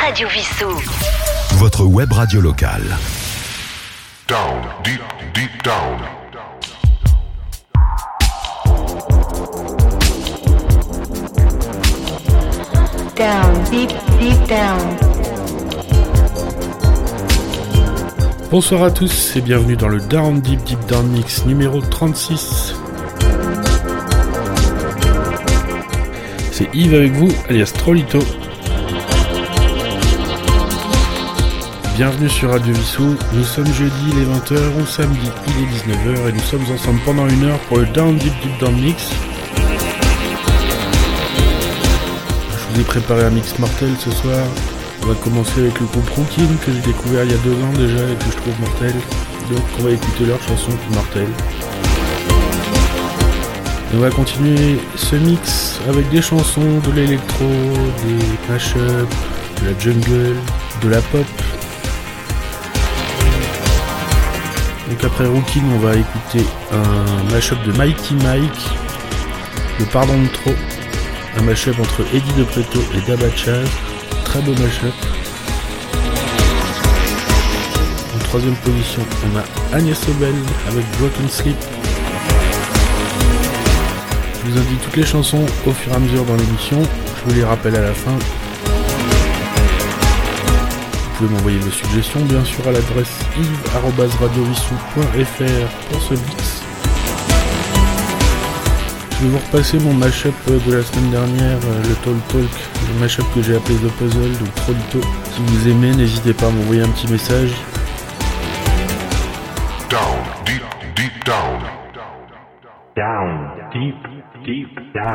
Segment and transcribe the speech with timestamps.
[0.00, 0.70] Radio Vissou.
[1.56, 2.96] Votre web radio locale.
[4.26, 5.02] Down, deep,
[5.34, 6.00] deep down.
[13.14, 14.96] Down, deep, deep down.
[18.50, 22.74] Bonsoir à tous et bienvenue dans le Down Deep Deep Down Mix numéro 36.
[26.50, 28.20] C'est Yves avec vous, alias Trollito.
[32.00, 36.32] Bienvenue sur Radio Vissou, nous sommes jeudi les 20h ou samedi il est 19h et
[36.32, 39.10] nous sommes ensemble pendant une heure pour le Down Deep Deep Down Mix.
[42.56, 44.46] Je vous ai préparé un mix mortel ce soir.
[45.02, 47.72] On va commencer avec le groupe Rookin que j'ai découvert il y a deux ans
[47.74, 48.94] déjà et que je trouve mortel.
[49.50, 51.26] Donc on va écouter leur chanson qui est
[53.92, 58.78] on va continuer ce mix avec des chansons, de l'électro, des mashups,
[59.60, 60.36] de la jungle,
[60.80, 61.26] de la pop.
[64.90, 68.70] Donc après Rookin, on va écouter un mashup de Mighty Mike,
[69.78, 70.54] le Pardon de trop,
[71.38, 73.68] un mashup entre Eddie De Preto et Dabachaz,
[74.24, 74.92] très beau mashup.
[78.16, 80.34] En troisième position, on a Agnès Obel
[80.68, 81.56] avec Broken Sleep.
[84.44, 86.82] Je vous indique toutes les chansons au fur et à mesure dans l'émission.
[86.82, 88.18] Je vous les rappelle à la fin.
[91.20, 96.62] Pouvez m'envoyer vos suggestions bien sûr à l'adresse yves.radiovissou.fr pour ce mix.
[99.12, 102.48] Je vais vous repasser mon mashup de la semaine dernière, euh, le Talk Talk,
[102.88, 105.02] le mashup que j'ai appelé The Puzzle de Trolito.
[105.34, 107.52] Si vous aimez, n'hésitez pas à m'envoyer un petit message.
[113.00, 113.94] Down, deep,
[114.44, 114.68] deep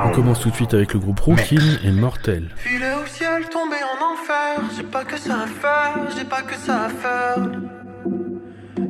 [0.06, 2.50] On commence tout de suite avec le groupe Rookin et Mortel.
[2.56, 4.60] Filer au ciel, tomber en enfer.
[4.76, 7.46] J'ai pas que ça à faire, j'ai pas que ça à faire.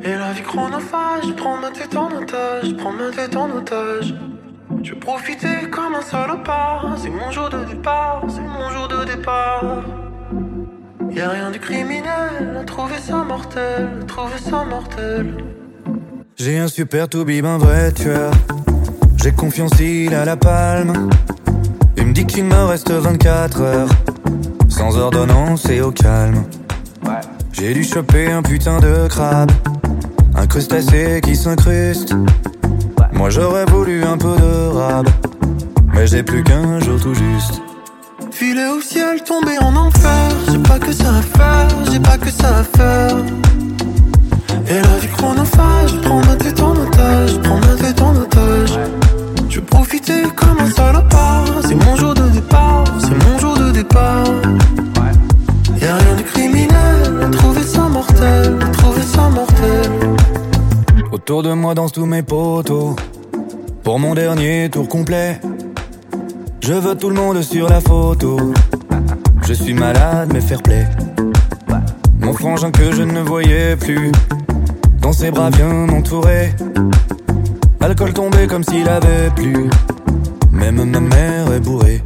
[0.02, 4.16] Et la vie chronophage, prends ma tête en otage, prends ma tête en otage.
[4.82, 6.95] Je veux profiter comme un salopard.
[6.95, 9.84] C'est mon jour de départ, c'est mon jour de départ.
[11.11, 15.36] Y'a rien de criminel, trouver ça mortel, trouver ça mortel.
[16.38, 18.32] J'ai un super toubib, un vrai tueur.
[19.25, 21.09] J'ai confiance, il a la palme.
[21.97, 23.89] Il me dit qu'il me reste 24 heures.
[24.69, 26.43] Sans ordonnance et au calme.
[27.52, 29.49] J'ai dû choper un putain de crabe.
[30.36, 32.13] Un crustacé qui s'incruste.
[33.13, 35.09] Moi j'aurais voulu un peu de rab.
[35.95, 37.63] Mais j'ai plus qu'un jour tout juste.
[38.30, 40.30] Filer au ciel, tomber en enfer.
[40.52, 43.17] J'ai pas que ça à faire, j'ai pas que ça à faire.
[44.69, 48.14] Et la vie chronophage, prends ma tête en otage, prends ma tête en
[51.67, 54.26] C'est mon jour de départ, c'est mon jour de départ.
[55.82, 59.92] Y'a rien de criminel, trouver ça mortel, trouver ça mortel.
[61.11, 62.95] Autour de moi dansent tous mes potos.
[63.84, 65.39] Pour mon dernier tour complet,
[66.61, 68.54] je veux tout le monde sur la photo.
[69.48, 70.88] Je suis malade, mais fair play.
[72.20, 74.11] Mon frangin que je ne voyais plus,
[75.02, 76.54] dans ses bras bien entouré.
[77.80, 79.70] Alcool tombé comme s'il avait plu.
[80.55, 82.02] Même ma mère est bourrée.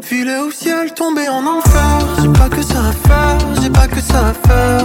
[0.00, 1.98] Filer au ciel, tomber en enfer.
[2.20, 4.84] J'ai pas que ça à faire, j'ai pas que ça à faire.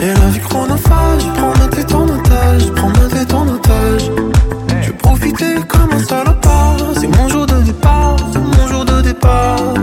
[0.00, 4.10] Et la vie chronophage, prends ma tête en otage, prends ma tête en otage.
[4.82, 6.76] Je profiter comme un salopard.
[7.00, 9.74] C'est mon jour de départ, c'est mon jour de départ.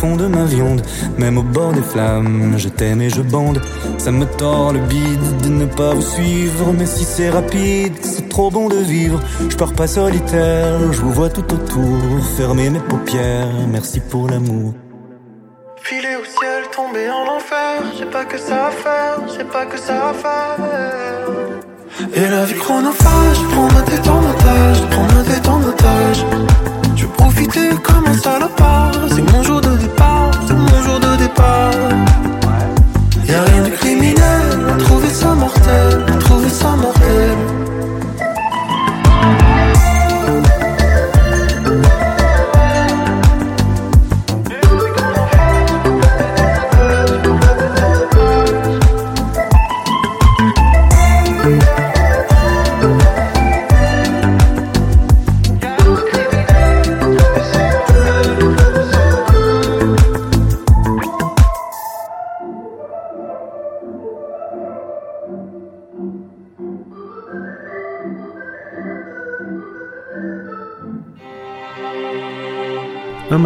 [0.00, 0.82] De ma viande
[1.18, 3.60] Même au bord des flammes Je t'aime et je bande
[3.98, 8.28] Ça me tord le bide de ne pas vous suivre Mais si c'est rapide, c'est
[8.28, 12.80] trop bon de vivre Je pars pas solitaire, je vous vois tout autour Fermez mes
[12.80, 14.72] paupières, merci pour l'amour
[15.82, 17.82] Filer au ciel, tomber en enfer.
[17.98, 21.26] J'ai pas que ça à faire, j'ai pas que ça à faire.
[22.14, 26.24] Et la vie chronophage, prends ma tête en otage, prends ma tête en otage.
[26.94, 28.92] Je profiter comme un salopard.
[29.08, 29.79] C'est mon jour de
[31.40, 31.89] jour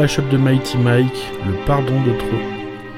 [0.04, 2.44] mashup de Mighty Mike, Le Pardon de trop,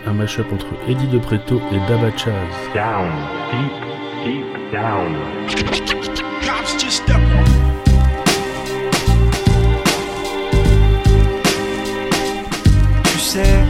[0.08, 2.32] un mashup entre Eddie De Preto et Daba Chaz.
[2.74, 3.12] Down,
[3.52, 3.70] deep,
[4.24, 5.14] deep down.
[13.04, 13.64] Tu sais.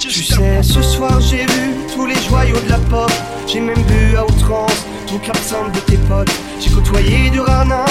[0.00, 3.12] Tu sais, ce soir j'ai vu tous les joyaux de la pop.
[3.46, 6.32] J'ai même bu à outrance toute l'absinthe de tes potes.
[6.58, 7.84] J'ai côtoyé du ranin,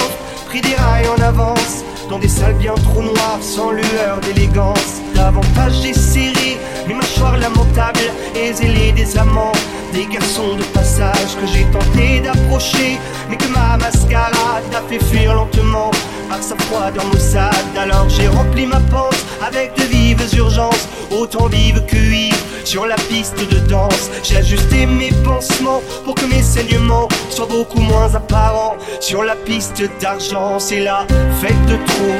[0.46, 1.84] pris des rails en avance.
[2.10, 5.00] Dans des salles bien trop noires, sans lueur d'élégance.
[5.14, 6.56] Davantage des séries,
[6.88, 9.52] mes mâchoires lamentables et zélés des amants.
[9.92, 12.98] Des garçons de passage que j'ai tenté d'approcher,
[13.28, 15.90] mais que ma mascarade a fait fuir lentement
[16.28, 17.76] par sa froideur maussade.
[17.78, 22.96] Alors j'ai rempli ma panse avec de vives urgences, autant vives que vives sur la
[22.96, 24.10] piste de danse.
[24.22, 28.76] J'ai ajusté mes pansements pour que mes saignements soient beaucoup moins apparents.
[29.00, 31.06] Sur la piste d'argent, c'est la
[31.40, 32.16] fête de trop.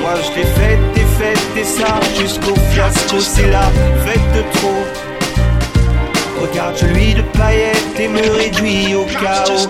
[0.00, 3.70] Moi je l'ai faite, des fêtes, et ça jusqu'au fiasco, c'est la
[4.04, 4.84] fête de trop.
[6.40, 9.68] Regarde, je lui de paillettes et me réduis au chaos.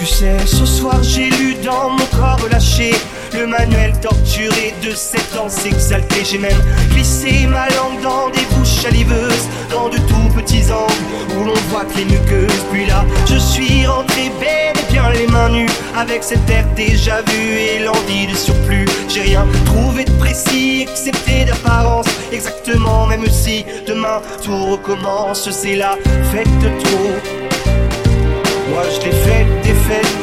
[0.00, 2.92] Tu sais, ce soir j'ai lu dans mon corps relâché
[3.34, 6.24] le manuel torturé de sept ans s'exalter.
[6.24, 6.56] J'ai même
[6.90, 11.84] glissé ma langue dans des bouches saliveuses, dans de tout petits angles où l'on voit
[11.84, 12.64] que les muqueuses.
[12.72, 17.20] Puis là, je suis rentré bel et bien les mains nues, avec cet air déjà
[17.20, 18.86] vu et l'envie de surplus.
[19.06, 25.50] J'ai rien trouvé de précis, excepté d'apparence, exactement, même si demain tout recommence.
[25.50, 25.98] C'est la
[26.32, 27.40] fête de trop.
[28.70, 29.59] Moi je l'ai faite,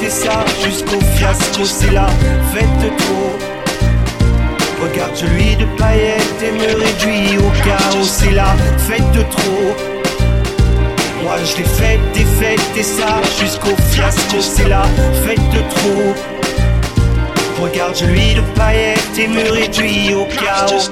[0.03, 2.07] et ça jusqu'au fiasco, c'est la
[2.53, 3.35] fête de trop.
[4.81, 9.75] Regarde, je lui de paillettes et me réduis au chaos, c'est la fête de trop.
[11.23, 14.83] Moi je l'ai faite, des fêtes et ça jusqu'au fiasco, c'est la
[15.25, 16.13] fête de trop.
[17.61, 20.91] Regarde, je lui de paillettes et me réduis au chaos.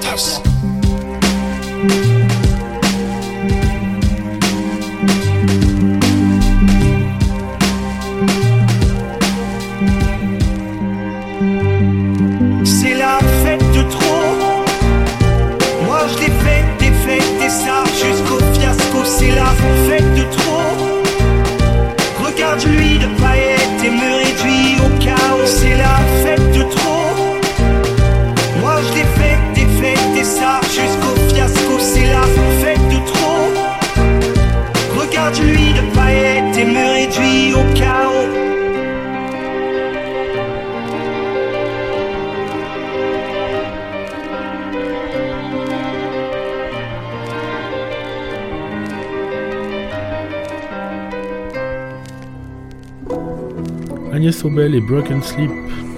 [54.58, 55.50] Agnès et Broken Sleep.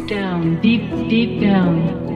[0.08, 2.07] Down, deep, deep down.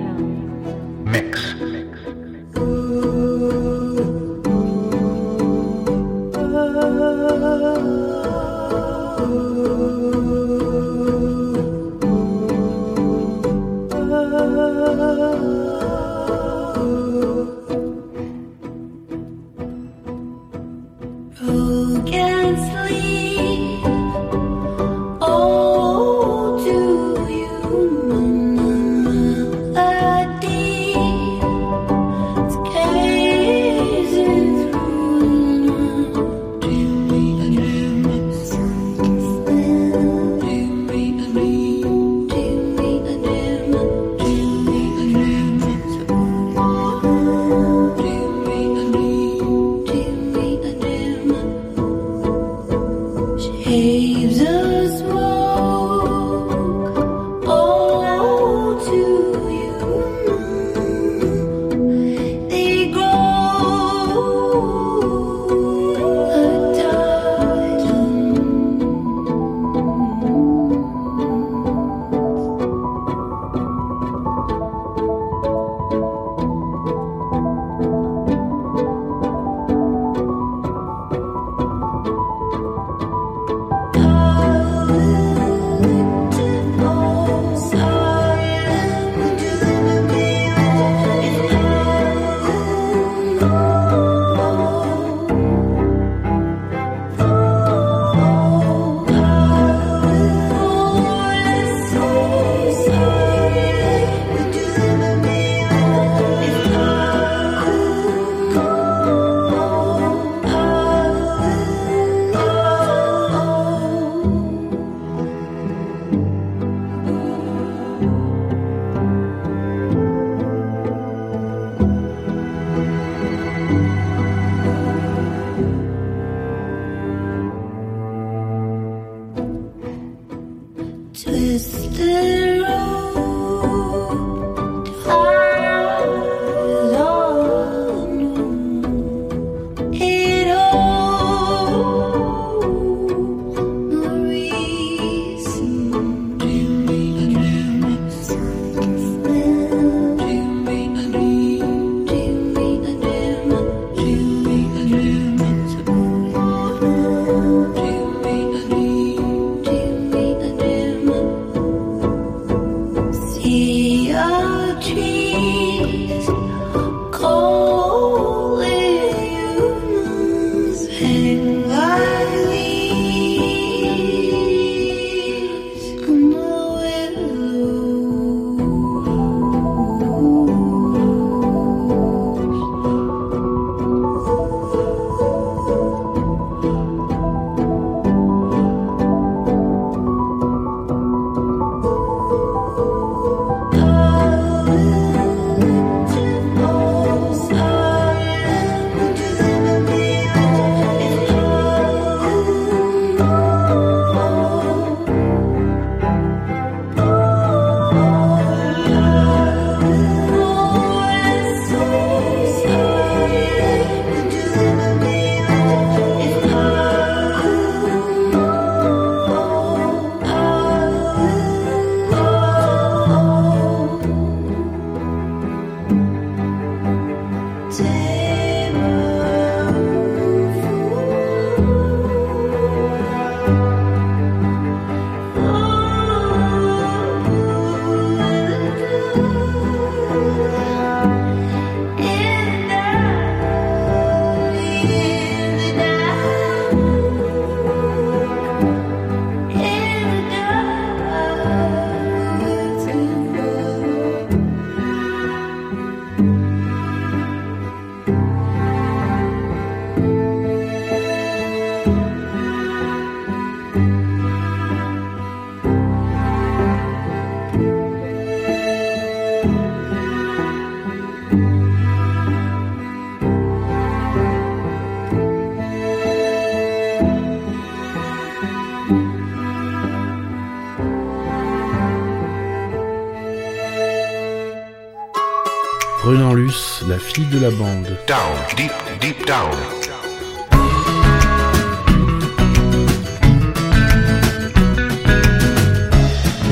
[287.02, 287.88] Fille de la bande.
[288.06, 289.50] Down, deep, deep down.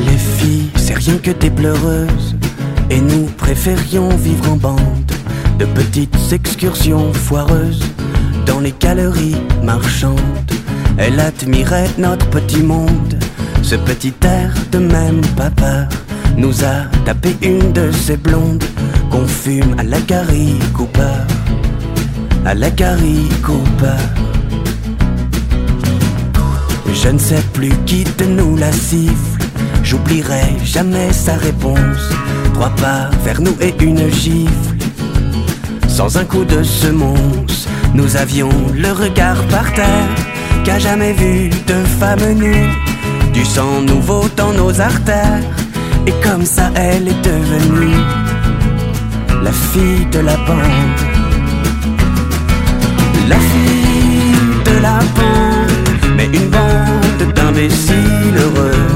[0.07, 2.37] Les filles, c'est rien que des pleureuses.
[2.91, 5.13] Et nous préférions vivre en bande.
[5.59, 7.85] De petites excursions foireuses
[8.47, 10.19] dans les galeries marchandes.
[10.99, 13.19] Elle admirait notre petit monde.
[13.63, 15.89] Ce petit air de même peur
[16.37, 18.65] nous a tapé une de ces blondes
[19.11, 19.99] qu'on fume à la
[20.73, 21.03] Cooper.
[22.45, 24.01] À la Cooper.
[26.93, 29.43] Je ne sais plus qui de nous la siffle.
[29.83, 32.11] J'oublierai jamais sa réponse.
[32.55, 34.77] Trois pas vers nous et une gifle.
[35.89, 40.09] Sans un coup de semonce, nous avions le regard par terre.
[40.65, 42.71] Qu'a jamais vu de femme nue,
[43.33, 45.43] du sang nouveau dans nos artères.
[46.07, 48.20] Et comme ça, elle est devenue
[49.43, 51.01] la fille de la bande.
[53.29, 58.87] La fille de la bande, mais une bande d'imbéciles heureux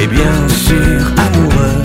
[0.00, 1.82] et bien sûr amoureux.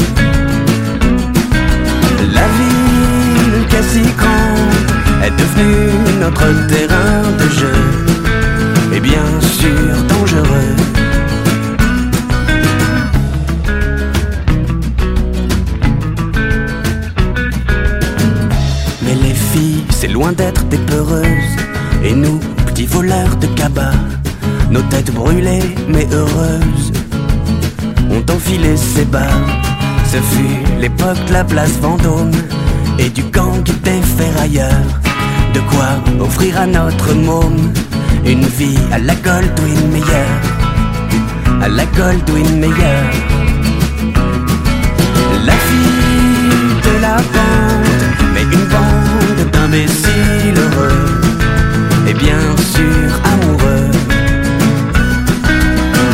[2.34, 4.90] La ville qui est si grande
[5.26, 10.93] est devenue notre terrain de jeu et bien sûr dangereux.
[20.32, 21.56] D'être des peureuses.
[22.04, 23.94] Et nous, petits voleurs de cabas,
[24.70, 26.92] nos têtes brûlées mais heureuses,
[28.10, 29.38] ont enfilé ces bas.
[30.06, 32.32] Ce fut l'époque de la place Vendôme
[33.00, 34.88] et du gang des ferrailleurs.
[35.54, 35.90] De quoi
[36.20, 37.72] offrir à notre môme
[38.26, 40.30] une vie à la Goldwyn Mayer.
[41.62, 43.04] À la Goldwyn Mayer.
[45.46, 49.03] La fille de la bande, mais une bande
[49.74, 52.40] d'imbéciles heureux et bien
[52.74, 53.90] sûr amoureux.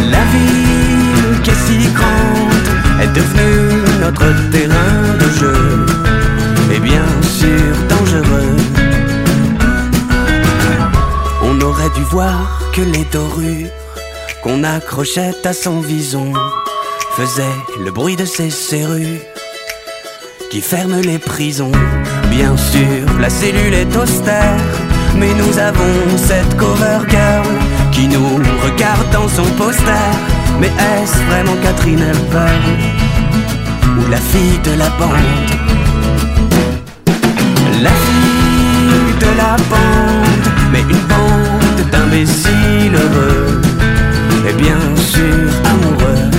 [0.10, 2.70] La ville qui est si grande
[3.02, 5.86] est devenue notre terrain de jeu
[6.74, 8.56] et bien sûr dangereux.
[11.44, 13.72] On aurait dû voir que les dorures
[14.42, 16.32] qu'on accrochait à son vison
[17.18, 19.20] faisaient le bruit de ses serrures
[20.50, 21.72] qui ferment les prisons.
[22.30, 24.58] Bien sûr, la cellule est austère,
[25.18, 27.48] mais nous avons cette cover girl
[27.92, 30.10] qui nous regarde dans son poster.
[30.60, 32.64] Mais est-ce vraiment Catherine Hepburn
[34.00, 35.50] ou la fille de la bande?
[37.82, 43.62] La fille de la bande, mais une bande d'imbéciles heureux
[44.48, 46.30] et bien sûr amoureux.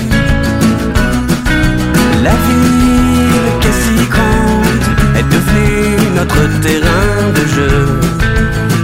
[2.22, 2.99] La ville
[6.20, 7.80] notre terrain de jeu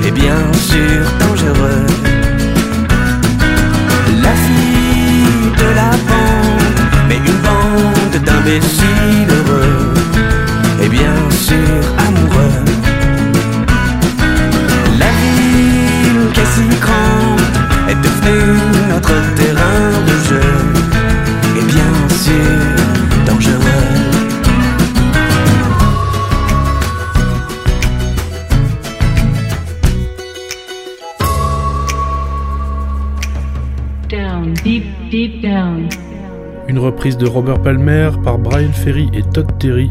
[0.06, 0.40] et bien
[0.70, 1.86] sûr dangereux.
[4.24, 9.94] La fille de la bande, mais une bande d'imbéciles heureux
[10.82, 12.25] et bien sûr amoureux.
[36.68, 39.90] Une reprise de Robert Palmer par Brian Ferry et Todd Terry,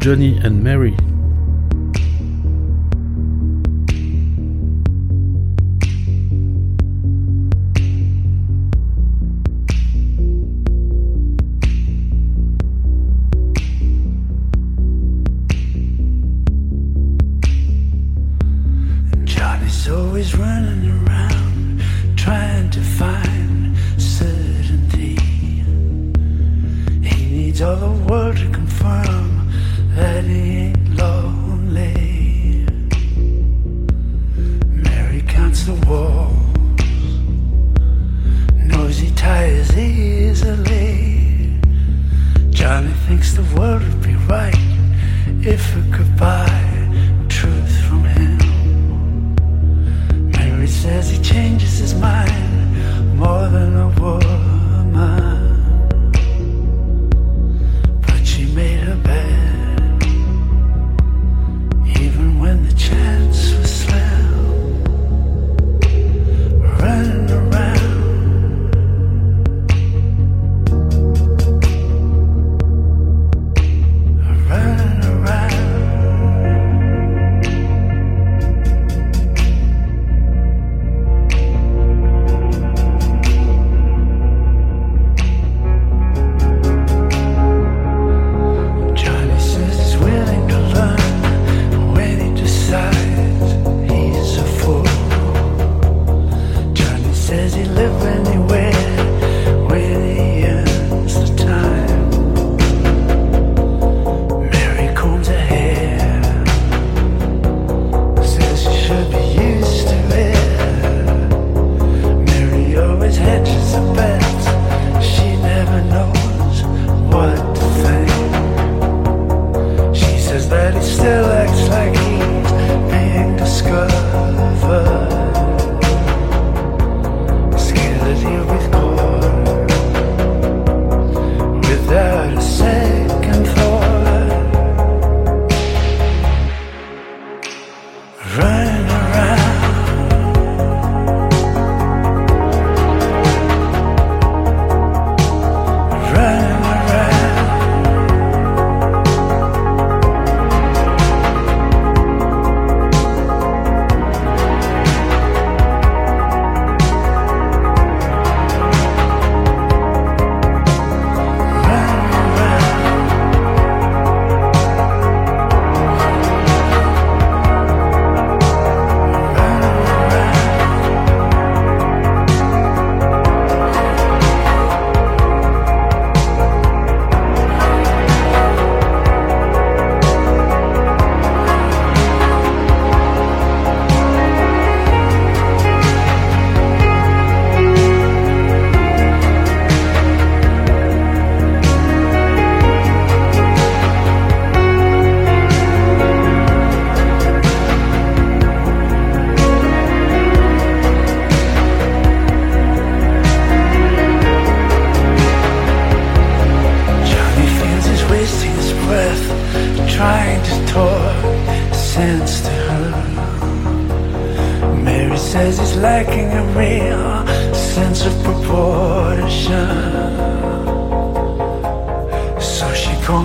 [0.00, 0.94] Johnny and Mary.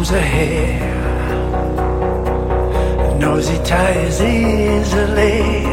[0.08, 0.26] combs her
[3.20, 5.64] knows Nosy ties easily.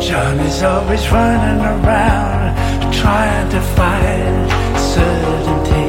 [0.00, 5.81] Johnny's always running around trying to find certainty.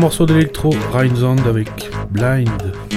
[0.00, 1.68] morceau d'électro, Rhineland avec
[2.10, 2.89] Blind.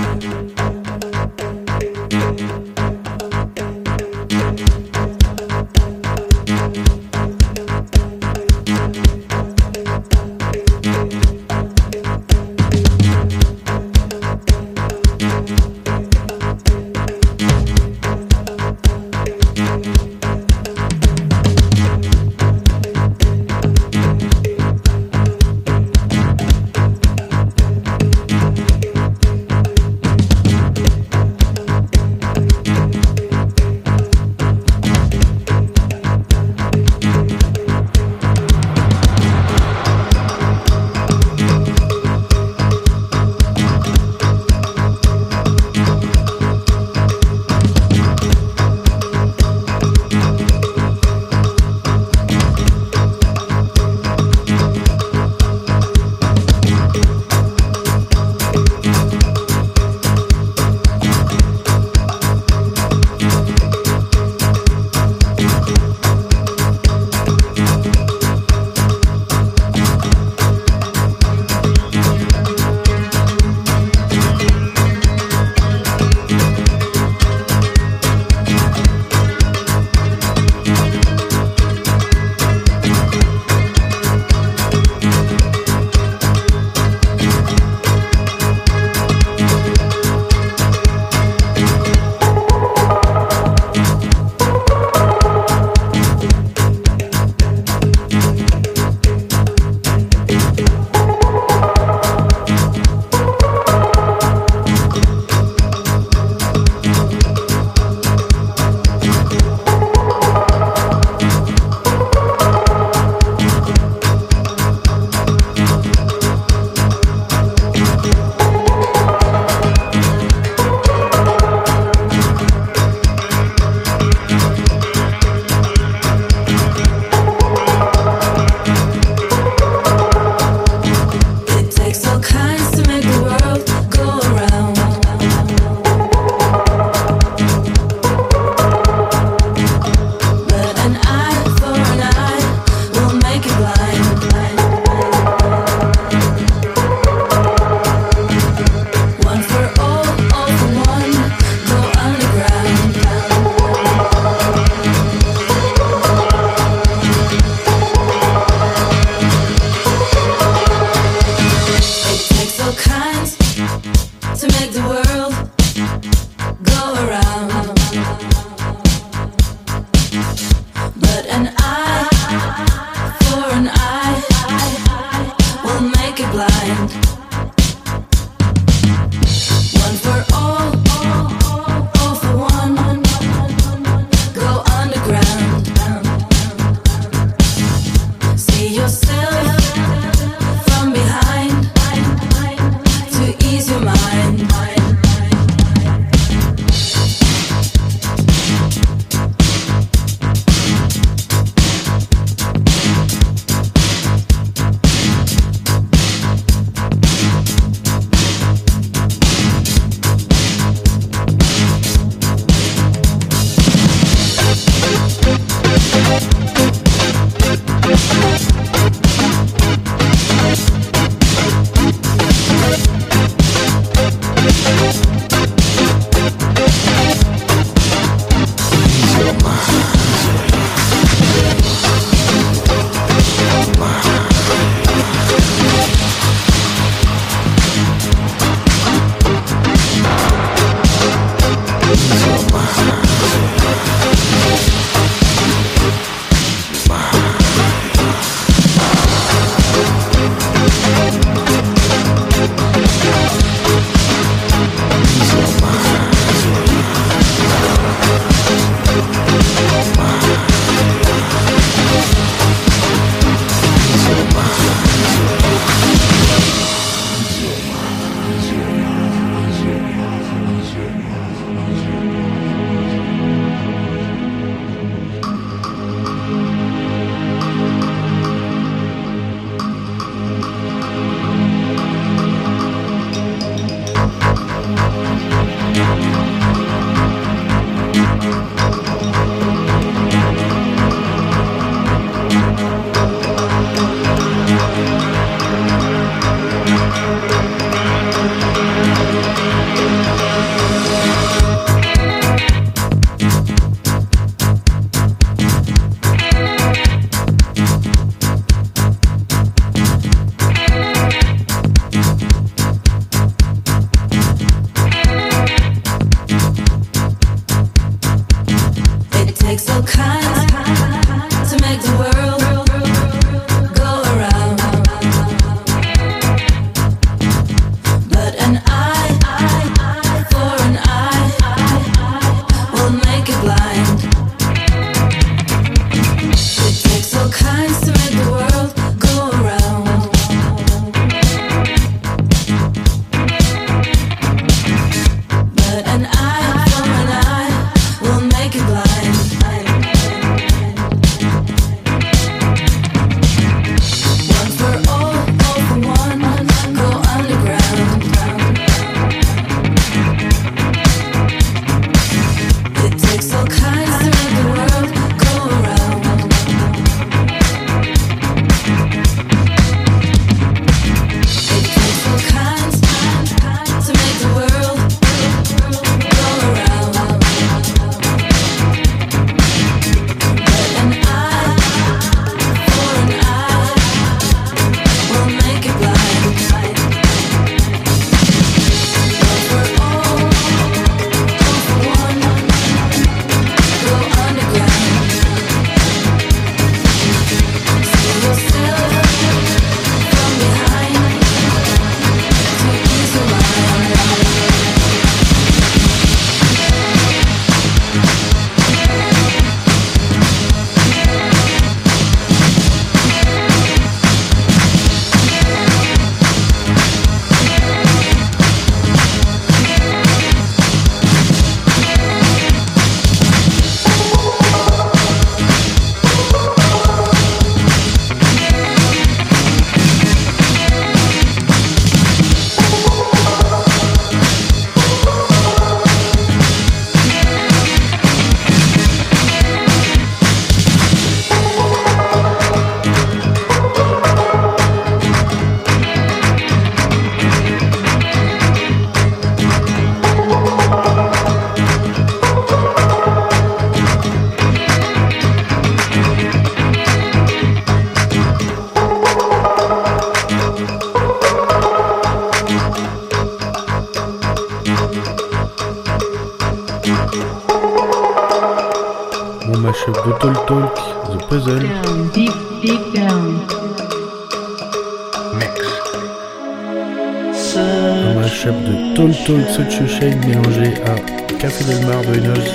[478.34, 480.96] mashup de Tall Tall Such Shade mélangé à
[481.38, 482.50] Café Del Mar de Energy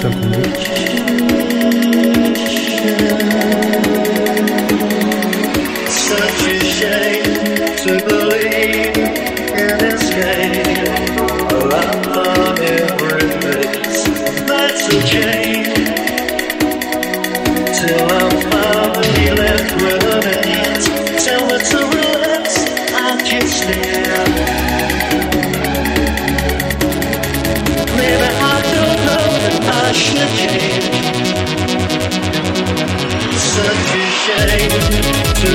[7.86, 8.17] 52.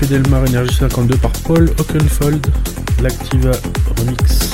[0.00, 2.46] Fedelmar Energy 52 par Paul Oakenfold,
[3.02, 3.50] l'Activa
[3.98, 4.49] Remix.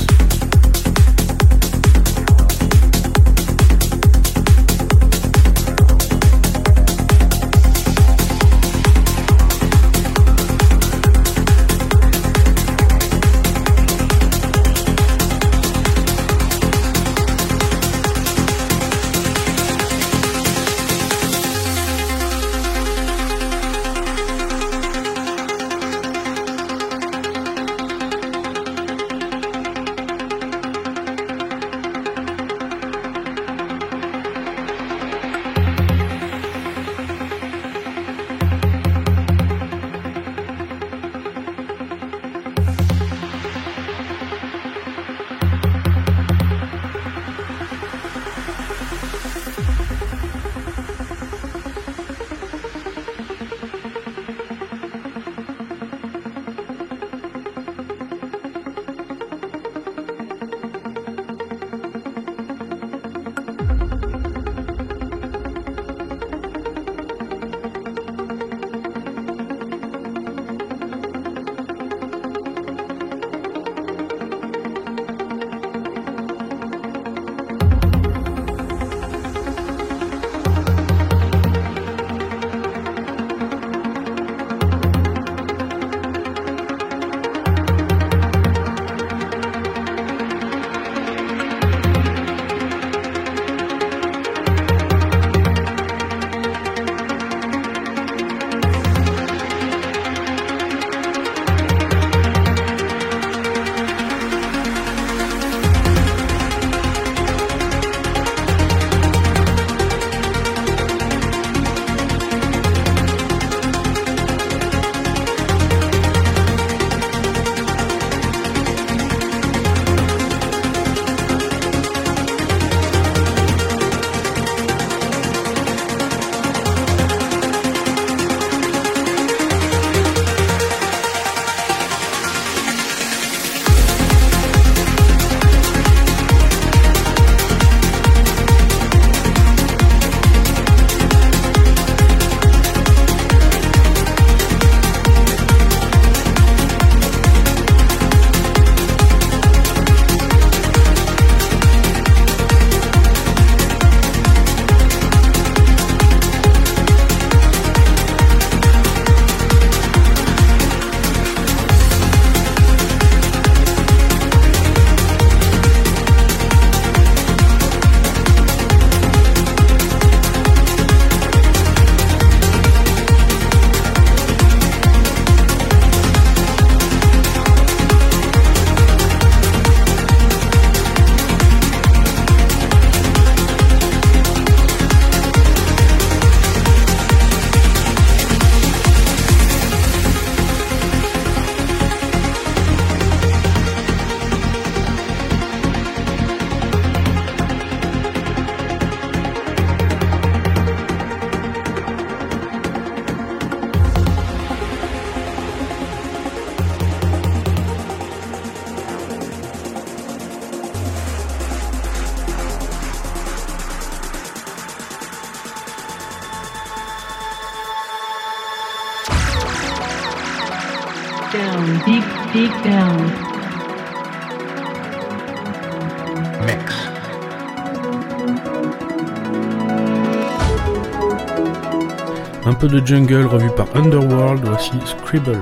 [232.68, 235.40] De jungle revu par Underworld, voici Scribble.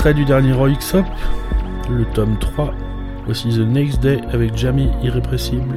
[0.00, 1.04] extrait du dernier Roy Xop,
[1.90, 2.72] le tome 3,
[3.26, 5.76] voici The Next Day avec Jamie Irrépressible.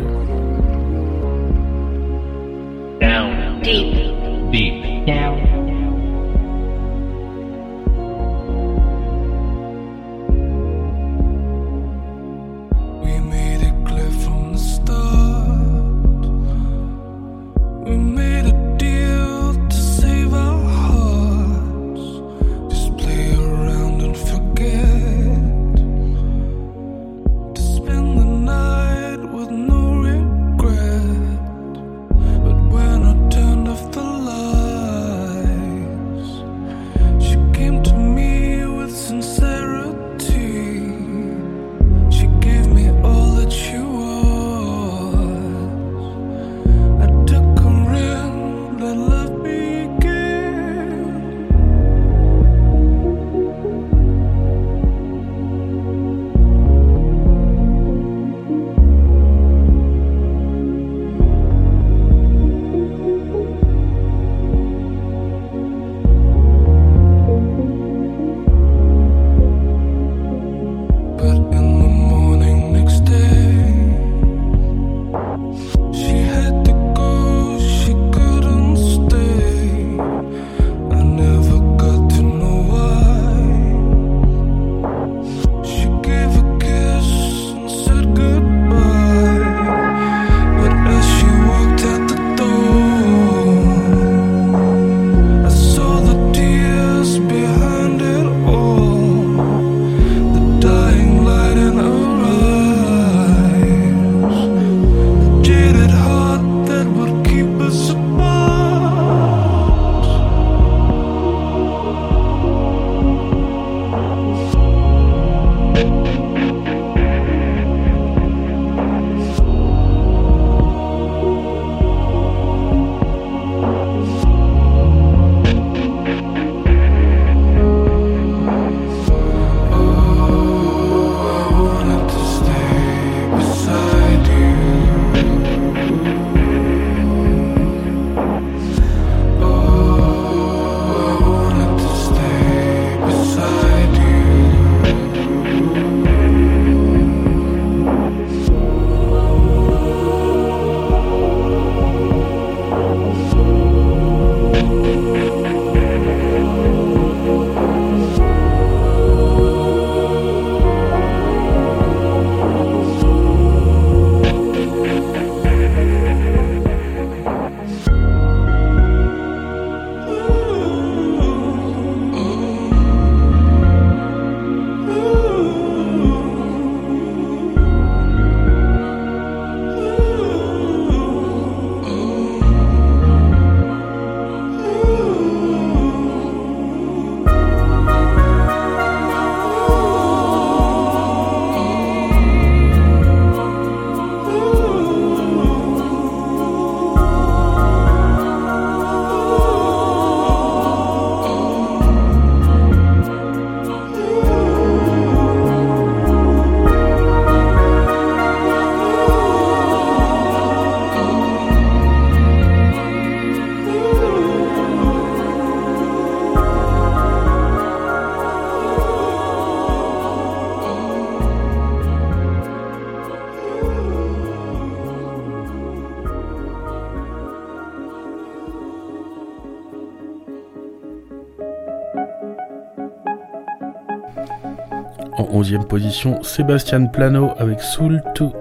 [235.17, 238.31] En 11e position, Sébastien Plano avec Soul 2.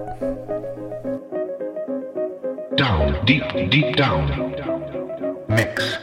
[2.75, 4.25] Down, deep, deep down.
[5.47, 5.99] Mix.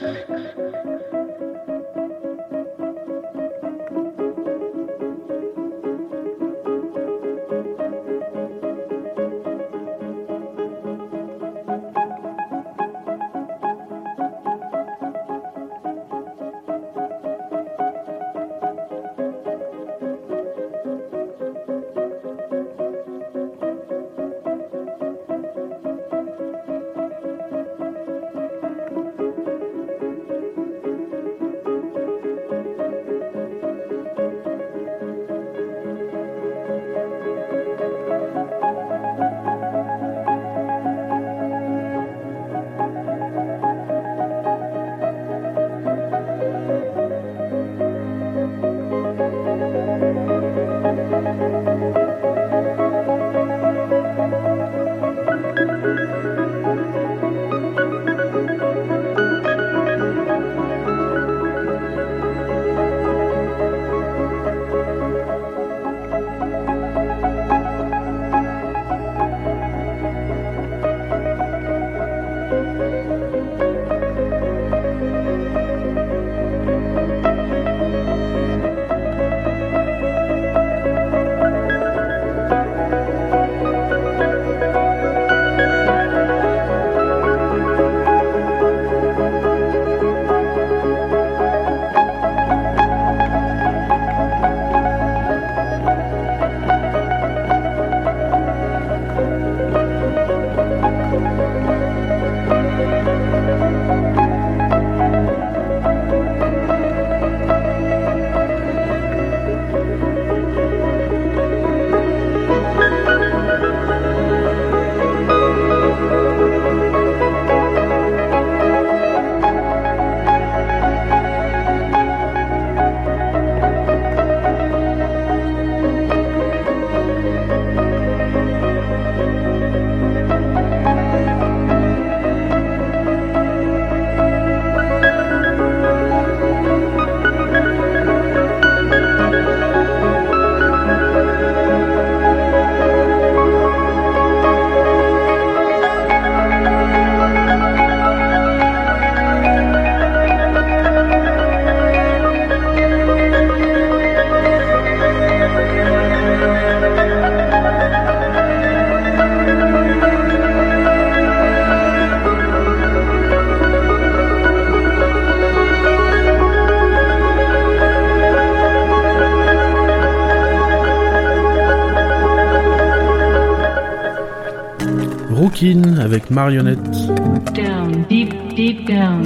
[176.45, 177.55] Rookin avec Marionnette.
[177.55, 179.22] Down, deep, deep down.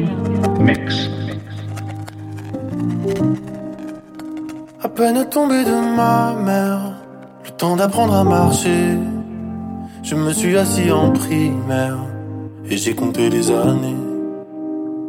[0.60, 1.08] Mix.
[4.82, 6.80] À peine tombé de ma mère,
[7.44, 8.98] le temps d'apprendre à marcher.
[10.02, 11.98] Je me suis assis en primaire
[12.68, 13.96] et j'ai compté les années.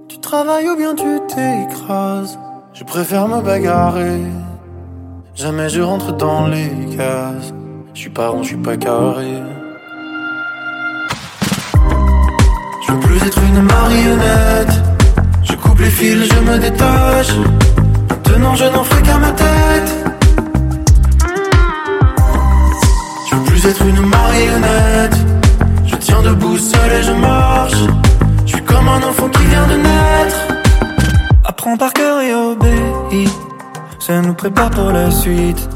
[0.08, 2.38] Tu travailles ou bien tu t'écrases,
[2.74, 4.22] je préfère me bagarrer.
[5.36, 7.54] Jamais je rentre dans les cases,
[7.94, 9.55] je suis pas rond, je suis pas carré.
[13.86, 14.82] Marionnette,
[15.44, 17.34] je coupe les fils, je me détache.
[18.10, 19.92] Maintenant je n'en fais qu'à ma tête.
[23.30, 25.18] Je veux plus être une marionnette.
[25.86, 27.84] Je tiens debout seul et je marche.
[28.46, 30.40] Je suis comme un enfant qui vient de naître.
[31.44, 33.30] Apprends par cœur et obéis.
[34.00, 35.70] Ça nous prépare pour la suite.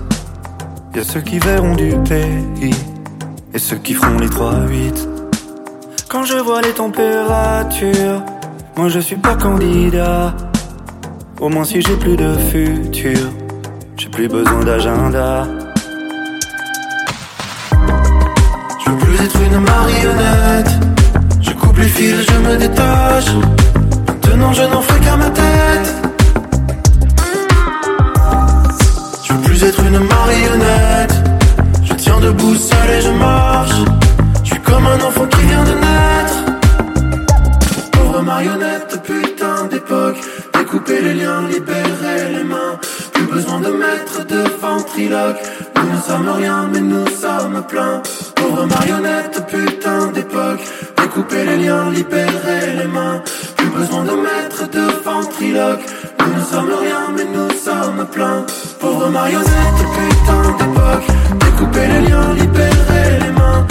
[0.96, 2.76] Y a ceux qui verront du pays
[3.54, 5.19] et ceux qui feront les 3-8.
[6.10, 8.24] Quand je vois les températures,
[8.76, 10.34] moi je suis pas candidat.
[11.40, 13.30] Au moins si j'ai plus de futur,
[13.96, 15.46] j'ai plus besoin d'agenda.
[18.84, 20.72] Je veux plus être une marionnette.
[21.42, 23.32] Je coupe les fils, je me détache.
[24.26, 25.96] Maintenant je n'en fais qu'à ma tête.
[29.26, 31.14] Je veux plus être une marionnette.
[31.84, 33.99] Je tiens debout seul et je marche.
[34.70, 36.38] Comme un enfant qui vient de naître.
[37.92, 40.18] Pauvre marionnette, putain d'époque.
[40.54, 42.80] Découper les liens, libérer les mains.
[43.14, 45.42] Plus besoin de mettre de ventriloque.
[45.76, 48.02] Nous ne sommes rien, mais nous sommes pleins.
[48.36, 50.62] Pauvre marionnette, putain d'époque.
[50.98, 53.22] Découper les liens, libérer les mains.
[53.58, 55.86] Plus besoin de mettre de ventriloque.
[56.20, 58.46] Nous ne sommes rien, mais nous sommes pleins.
[58.80, 61.08] Pauvre marionnette, putain d'époque.
[61.40, 63.66] Découper les liens, libérer les mains.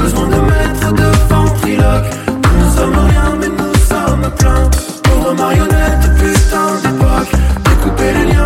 [0.00, 2.10] Besoin de mettre de ventriloque.
[2.26, 4.70] Nous ne sommes rien, mais nous sommes pleins.
[5.02, 7.32] Pauvre marionnette, putain d'époque.
[7.64, 8.39] Découper les liens,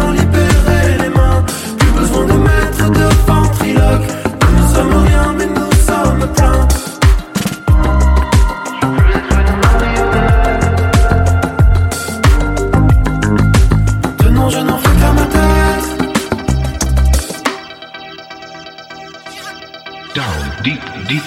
[21.15, 21.21] Et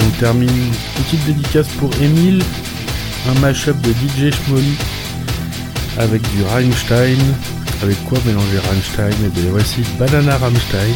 [0.00, 2.42] on termine petite dédicace pour Emile,
[3.28, 4.76] un mashup de DJ Schmolly
[5.96, 7.18] avec du Rammstein.
[7.82, 10.94] Avec quoi mélanger Rammstein Et bien voici Banana Rammstein.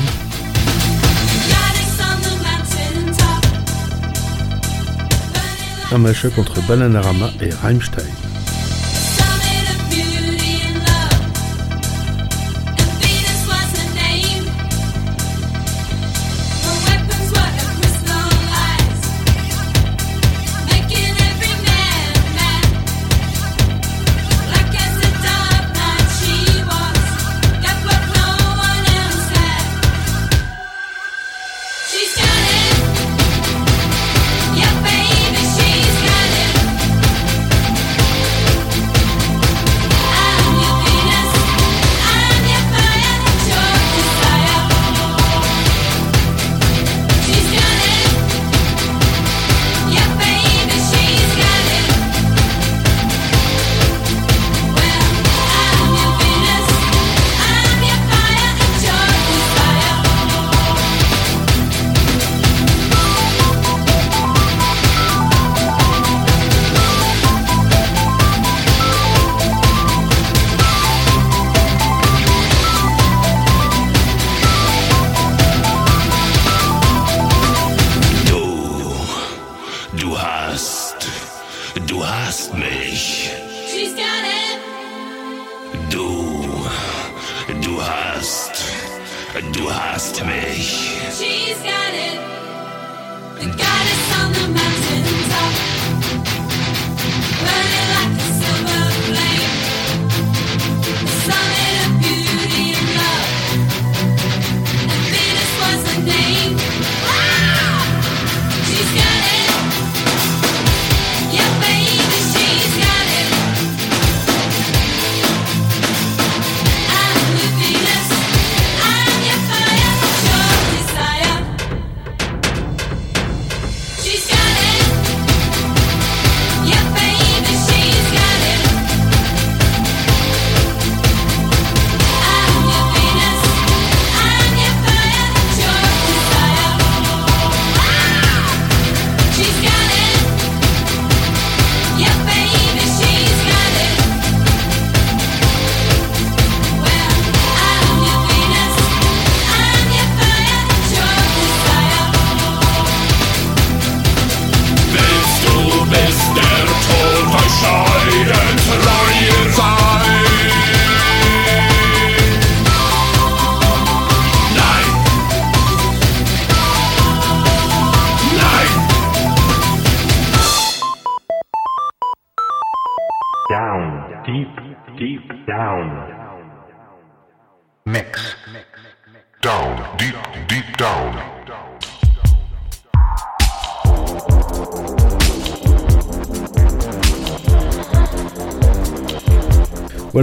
[5.93, 8.28] Un mashup entre Bananarama et Rammstein.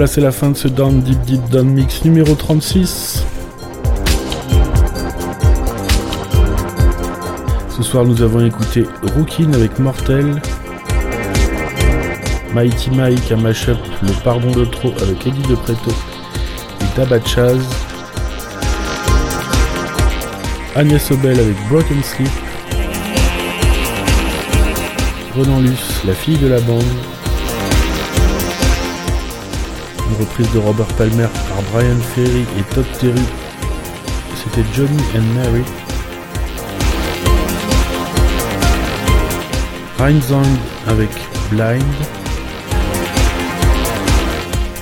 [0.08, 3.24] C'est la fin de ce Down Deep Deep Down Mix numéro 36.
[7.76, 8.86] Ce soir, nous avons écouté
[9.16, 10.42] Rookin avec Mortel,
[12.54, 15.92] Mighty Mike, un mashup, Le Pardon de Trop avec Eddie de Preto
[16.82, 17.60] et Dabachaz,
[20.76, 22.30] Agnès Obel avec Broken Sleep,
[25.36, 26.84] Renan Luce, la fille de la bande,
[30.20, 33.26] reprise de Robert Palmer par Brian Ferry et Todd Terry.
[34.36, 35.64] C'était Johnny and Mary.
[39.98, 40.46] Rhinezang
[40.88, 41.10] avec
[41.50, 41.84] Blind.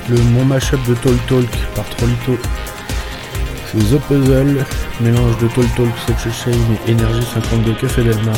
[0.09, 2.37] Le Mon Mashup de Tall Talk par Trollito.
[3.71, 4.65] C'est The Puzzle,
[5.01, 8.35] mélange de Tall Talk, Such a Shame et Energy 52 Café Del Mar.